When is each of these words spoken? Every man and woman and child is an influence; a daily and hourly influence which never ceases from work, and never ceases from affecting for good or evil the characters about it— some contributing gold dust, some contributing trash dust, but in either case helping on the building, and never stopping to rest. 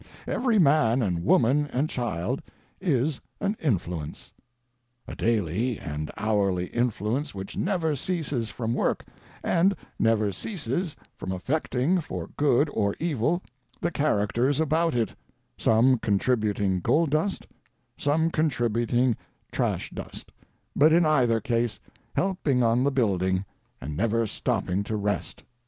Every 0.25 0.57
man 0.57 1.03
and 1.03 1.23
woman 1.23 1.67
and 1.71 1.87
child 1.87 2.41
is 2.79 3.21
an 3.39 3.55
influence; 3.61 4.33
a 5.07 5.15
daily 5.15 5.77
and 5.77 6.09
hourly 6.17 6.65
influence 6.69 7.35
which 7.35 7.55
never 7.55 7.95
ceases 7.95 8.49
from 8.49 8.73
work, 8.73 9.05
and 9.43 9.75
never 9.99 10.31
ceases 10.31 10.95
from 11.15 11.31
affecting 11.31 11.99
for 12.01 12.29
good 12.35 12.67
or 12.73 12.95
evil 12.99 13.43
the 13.79 13.91
characters 13.91 14.59
about 14.59 14.95
it— 14.95 15.13
some 15.55 15.99
contributing 15.99 16.79
gold 16.79 17.11
dust, 17.11 17.45
some 17.95 18.31
contributing 18.31 19.15
trash 19.51 19.91
dust, 19.91 20.31
but 20.75 20.91
in 20.91 21.05
either 21.05 21.39
case 21.39 21.79
helping 22.15 22.63
on 22.63 22.83
the 22.83 22.91
building, 22.91 23.45
and 23.79 23.95
never 23.95 24.25
stopping 24.25 24.81
to 24.85 24.95
rest. 24.95 25.43